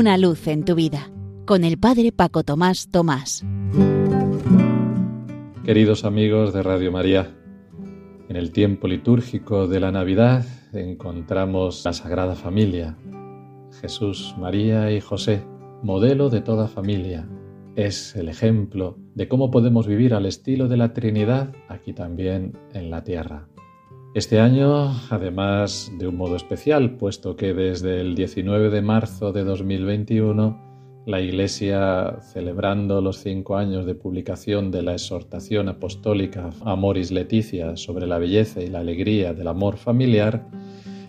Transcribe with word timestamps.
Una 0.00 0.16
luz 0.16 0.46
en 0.48 0.64
tu 0.64 0.76
vida 0.76 1.10
con 1.44 1.62
el 1.62 1.76
Padre 1.76 2.10
Paco 2.10 2.42
Tomás 2.42 2.88
Tomás. 2.90 3.44
Queridos 5.62 6.06
amigos 6.06 6.54
de 6.54 6.62
Radio 6.62 6.90
María, 6.90 7.36
en 8.30 8.36
el 8.36 8.50
tiempo 8.50 8.88
litúrgico 8.88 9.68
de 9.68 9.78
la 9.78 9.92
Navidad 9.92 10.46
encontramos 10.72 11.84
la 11.84 11.92
Sagrada 11.92 12.34
Familia, 12.34 12.96
Jesús, 13.82 14.34
María 14.38 14.90
y 14.90 15.02
José, 15.02 15.42
modelo 15.82 16.30
de 16.30 16.40
toda 16.40 16.66
familia. 16.66 17.28
Es 17.76 18.16
el 18.16 18.30
ejemplo 18.30 18.96
de 19.14 19.28
cómo 19.28 19.50
podemos 19.50 19.86
vivir 19.86 20.14
al 20.14 20.24
estilo 20.24 20.66
de 20.66 20.78
la 20.78 20.94
Trinidad 20.94 21.52
aquí 21.68 21.92
también 21.92 22.56
en 22.72 22.90
la 22.90 23.04
tierra. 23.04 23.49
Este 24.12 24.40
año, 24.40 24.90
además 25.08 25.92
de 25.96 26.08
un 26.08 26.16
modo 26.16 26.34
especial, 26.34 26.96
puesto 26.96 27.36
que 27.36 27.54
desde 27.54 28.00
el 28.00 28.16
19 28.16 28.68
de 28.68 28.82
marzo 28.82 29.32
de 29.32 29.44
2021, 29.44 31.04
la 31.06 31.20
Iglesia, 31.20 32.18
celebrando 32.20 33.00
los 33.02 33.18
cinco 33.18 33.56
años 33.56 33.86
de 33.86 33.94
publicación 33.94 34.72
de 34.72 34.82
la 34.82 34.94
exhortación 34.94 35.68
apostólica 35.68 36.50
Amoris 36.64 37.12
Leticia 37.12 37.76
sobre 37.76 38.08
la 38.08 38.18
belleza 38.18 38.60
y 38.60 38.66
la 38.66 38.80
alegría 38.80 39.32
del 39.32 39.46
amor 39.46 39.76
familiar, 39.76 40.44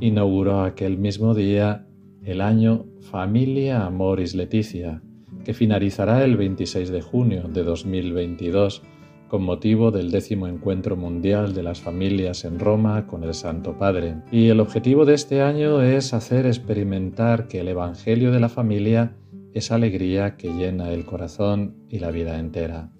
inauguró 0.00 0.60
aquel 0.60 0.98
mismo 0.98 1.34
día 1.34 1.86
el 2.22 2.42
año 2.42 2.84
Familia 3.10 3.86
Amoris 3.86 4.34
Leticia, 4.34 5.00
que 5.46 5.54
finalizará 5.54 6.24
el 6.24 6.36
26 6.36 6.90
de 6.90 7.00
junio 7.00 7.44
de 7.48 7.62
2022 7.62 8.82
con 9.32 9.44
motivo 9.44 9.90
del 9.90 10.10
décimo 10.10 10.46
encuentro 10.46 10.94
mundial 10.94 11.54
de 11.54 11.62
las 11.62 11.80
familias 11.80 12.44
en 12.44 12.58
Roma 12.58 13.06
con 13.06 13.24
el 13.24 13.32
Santo 13.32 13.78
Padre. 13.78 14.16
Y 14.30 14.48
el 14.48 14.60
objetivo 14.60 15.06
de 15.06 15.14
este 15.14 15.40
año 15.40 15.80
es 15.80 16.12
hacer 16.12 16.44
experimentar 16.44 17.48
que 17.48 17.60
el 17.60 17.68
Evangelio 17.68 18.30
de 18.30 18.40
la 18.40 18.50
familia 18.50 19.16
es 19.54 19.72
alegría 19.72 20.36
que 20.36 20.52
llena 20.52 20.90
el 20.90 21.06
corazón 21.06 21.76
y 21.88 21.98
la 21.98 22.10
vida 22.10 22.38
entera. 22.38 22.90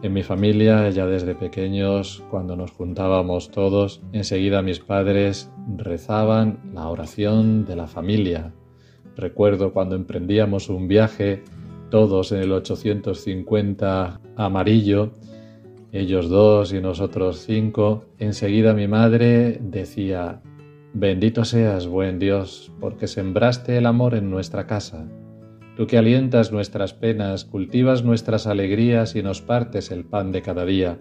En 0.00 0.14
mi 0.14 0.22
familia, 0.22 0.88
ya 0.88 1.04
desde 1.04 1.34
pequeños, 1.34 2.24
cuando 2.30 2.56
nos 2.56 2.70
juntábamos 2.70 3.50
todos, 3.50 4.00
enseguida 4.12 4.62
mis 4.62 4.80
padres 4.80 5.50
rezaban 5.76 6.58
la 6.72 6.88
oración 6.88 7.66
de 7.66 7.76
la 7.76 7.86
familia. 7.86 8.54
Recuerdo 9.14 9.74
cuando 9.74 9.94
emprendíamos 9.94 10.70
un 10.70 10.88
viaje 10.88 11.42
todos 11.90 12.32
en 12.32 12.38
el 12.38 12.52
850 12.52 14.20
amarillo, 14.36 15.12
ellos 15.92 16.28
dos 16.28 16.72
y 16.72 16.80
nosotros 16.80 17.44
cinco, 17.44 18.04
enseguida 18.18 18.74
mi 18.74 18.86
madre 18.86 19.58
decía, 19.60 20.40
Bendito 20.92 21.44
seas, 21.44 21.86
buen 21.86 22.18
Dios, 22.18 22.72
porque 22.80 23.06
sembraste 23.06 23.76
el 23.76 23.86
amor 23.86 24.14
en 24.14 24.30
nuestra 24.30 24.66
casa. 24.66 25.06
Tú 25.76 25.86
que 25.86 25.98
alientas 25.98 26.50
nuestras 26.50 26.94
penas, 26.94 27.44
cultivas 27.44 28.04
nuestras 28.04 28.46
alegrías 28.46 29.14
y 29.14 29.22
nos 29.22 29.40
partes 29.40 29.90
el 29.90 30.04
pan 30.04 30.32
de 30.32 30.42
cada 30.42 30.64
día. 30.64 30.98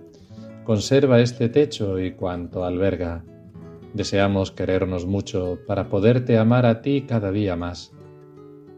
Conserva 0.63 1.21
este 1.21 1.49
techo 1.49 1.99
y 1.99 2.11
cuanto 2.11 2.63
alberga. 2.63 3.23
Deseamos 3.93 4.51
querernos 4.51 5.07
mucho 5.07 5.57
para 5.65 5.89
poderte 5.89 6.37
amar 6.37 6.67
a 6.67 6.81
ti 6.81 7.05
cada 7.07 7.31
día 7.31 7.55
más. 7.55 7.91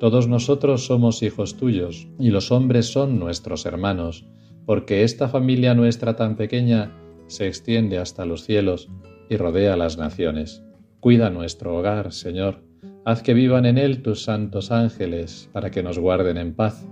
Todos 0.02 0.28
nosotros 0.28 0.88
somos 0.88 1.22
hijos 1.22 1.58
tuyos, 1.58 2.08
y 2.18 2.32
los 2.32 2.52
hombres 2.52 2.88
son 2.88 3.20
nuestros 3.20 3.68
hermanos, 3.68 4.26
porque 4.66 5.04
esta 5.04 5.28
familia 5.28 5.76
nuestra 5.76 6.16
tan 6.16 6.38
pequeña 6.38 6.92
se 7.28 7.46
extiende 7.46 8.00
hasta 8.00 8.26
los 8.26 8.44
cielos 8.44 8.90
y 9.30 9.38
rodea 9.38 9.78
las 9.78 10.00
naciones. 10.00 10.64
Cuida 11.02 11.30
nuestro 11.30 11.78
hogar, 11.78 12.14
Señor, 12.14 12.64
haz 13.06 13.22
que 13.22 13.36
vivan 13.36 13.68
en 13.68 13.78
él 13.78 14.02
tus 14.02 14.24
santos 14.24 14.72
ángeles, 14.72 15.52
para 15.54 15.70
que 15.70 15.84
nos 15.84 16.00
guarden 16.00 16.38
en 16.38 16.56
paz, 16.56 16.84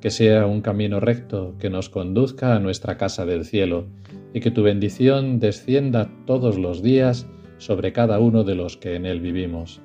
que 0.00 0.10
sea 0.10 0.46
un 0.46 0.60
camino 0.60 1.00
recto 1.00 1.56
que 1.58 1.70
nos 1.70 1.88
conduzca 1.88 2.54
a 2.54 2.60
nuestra 2.60 2.96
casa 2.96 3.26
del 3.26 3.44
cielo, 3.44 3.88
y 4.32 4.38
que 4.38 4.52
tu 4.52 4.62
bendición 4.62 5.40
descienda 5.40 6.08
todos 6.24 6.56
los 6.56 6.84
días 6.84 7.26
sobre 7.58 7.92
cada 7.92 8.20
uno 8.20 8.44
de 8.44 8.54
los 8.54 8.76
que 8.76 8.94
en 8.94 9.06
él 9.06 9.18
vivimos. 9.18 9.80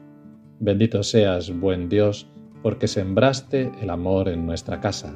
Bendito 0.60 1.02
seas, 1.02 1.50
buen 1.60 1.90
Dios, 1.90 2.30
porque 2.62 2.88
sembraste 2.88 3.72
el 3.82 3.90
amor 3.90 4.30
en 4.30 4.46
nuestra 4.46 4.80
casa. 4.80 5.16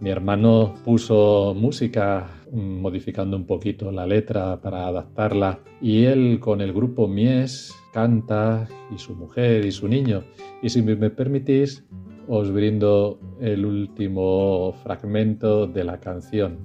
Mi 0.00 0.10
hermano 0.10 0.74
puso 0.84 1.54
música 1.56 2.28
modificando 2.50 3.36
un 3.36 3.46
poquito 3.46 3.92
la 3.92 4.06
letra 4.06 4.60
para 4.60 4.88
adaptarla 4.88 5.60
y 5.80 6.04
él 6.04 6.38
con 6.40 6.60
el 6.60 6.72
grupo 6.72 7.06
Mies 7.06 7.72
canta 7.92 8.68
y 8.92 8.98
su 8.98 9.14
mujer 9.14 9.64
y 9.64 9.70
su 9.70 9.86
niño. 9.86 10.24
Y 10.60 10.70
si 10.70 10.82
me 10.82 11.10
permitís, 11.10 11.84
os 12.28 12.50
brindo 12.50 13.20
el 13.40 13.64
último 13.64 14.74
fragmento 14.82 15.66
de 15.66 15.84
la 15.84 16.00
canción. 16.00 16.58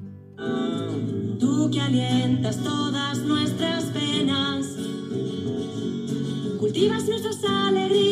Tú 1.40 1.70
que 1.72 1.80
alientas 1.80 2.58
todas 2.64 3.20
nuestras 3.20 3.84
penas, 3.86 4.78
cultivas 6.60 7.08
nuestras 7.08 7.44
alegrías 7.44 8.07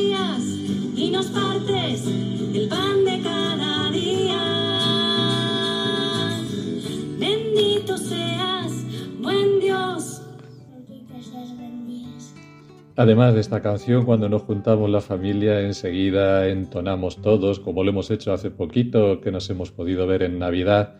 Además 12.98 13.34
de 13.34 13.42
esta 13.42 13.62
canción, 13.62 14.06
cuando 14.06 14.30
nos 14.30 14.44
juntamos 14.44 14.90
la 14.90 15.02
familia, 15.02 15.62
enseguida 15.62 16.48
entonamos 16.48 17.22
todos, 17.22 17.60
como 17.60 17.84
lo 17.84 17.90
hemos 17.90 18.10
hecho 18.10 18.32
hace 18.32 18.52
poquito, 18.52 19.20
que 19.20 19.32
nos 19.32 19.50
hemos 19.50 19.72
podido 19.72 20.08
ver 20.08 20.24
en 20.24 20.40
Navidad, 20.40 20.98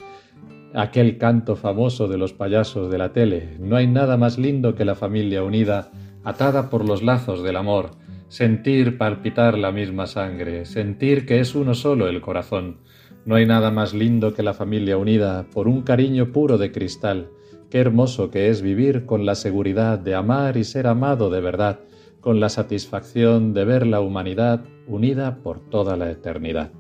aquel 0.74 1.18
canto 1.18 1.56
famoso 1.56 2.10
de 2.10 2.18
los 2.18 2.34
payasos 2.34 2.92
de 2.92 2.98
la 2.98 3.14
tele. 3.14 3.56
No 3.60 3.78
hay 3.78 3.88
nada 3.88 4.18
más 4.18 4.38
lindo 4.38 4.76
que 4.76 4.84
la 4.84 4.96
familia 4.96 5.42
unida, 5.42 5.90
atada 6.26 6.70
por 6.70 6.86
los 6.86 7.02
lazos 7.02 7.44
del 7.44 7.56
amor 7.56 7.92
sentir 8.28 8.98
palpitar 8.98 9.58
la 9.58 9.72
misma 9.72 10.08
sangre, 10.08 10.66
sentir 10.66 11.26
que 11.26 11.40
es 11.40 11.56
uno 11.56 11.74
solo 11.74 12.08
el 12.08 12.22
corazón. 12.22 12.80
No 13.26 13.36
hay 13.36 13.46
nada 13.46 13.72
más 13.72 13.94
lindo 13.94 14.34
que 14.34 14.44
la 14.44 14.54
familia 14.54 14.98
unida 14.98 15.46
por 15.54 15.68
un 15.68 15.84
cariño 15.84 16.32
puro 16.32 16.58
de 16.58 16.72
cristal. 16.72 17.30
Qué 17.76 17.82
hermoso 17.82 18.32
que 18.32 18.48
es 18.48 18.62
vivir 18.62 19.06
con 19.06 19.26
la 19.26 19.36
seguridad 19.36 20.00
de 20.00 20.16
amar 20.16 20.56
y 20.56 20.64
ser 20.64 20.88
amado 20.88 21.30
de 21.30 21.42
verdad, 21.42 21.82
con 22.22 22.40
la 22.40 22.48
satisfacción 22.48 23.54
de 23.54 23.66
ver 23.66 23.86
la 23.86 24.00
humanidad 24.00 24.64
unida 24.88 25.40
por 25.44 25.60
toda 25.60 25.98
la 25.98 26.10
eternidad. 26.10 26.72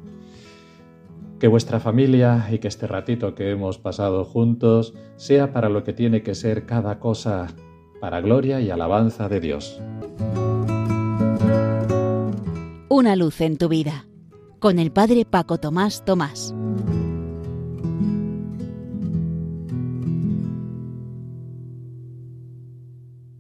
Que 1.38 1.50
vuestra 1.50 1.81
familia 1.81 2.47
y 2.50 2.59
que 2.59 2.69
este 2.69 2.88
ratito 2.88 3.35
que 3.35 3.51
hemos 3.51 3.78
pasado 3.78 4.23
juntos 4.23 4.94
sea 5.17 5.51
para 5.51 5.67
lo 5.67 5.83
que 5.83 5.91
tiene 5.91 6.23
que 6.23 6.33
ser 6.33 6.66
cada 6.66 6.97
cosa, 6.97 7.47
para 8.00 8.22
gloria 8.22 8.62
y 8.62 8.69
alabanza 8.69 9.27
de 9.27 9.41
Dios. 9.41 9.81
Una 12.88 13.17
luz 13.17 13.41
en 13.41 13.57
tu 13.57 13.67
vida 13.67 14.06
con 14.59 14.79
el 14.79 14.94
Padre 14.94 15.25
Paco 15.25 15.57
Tomás 15.57 16.06
Tomás. 16.06 16.56